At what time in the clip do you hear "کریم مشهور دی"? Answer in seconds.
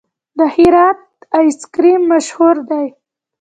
1.73-2.85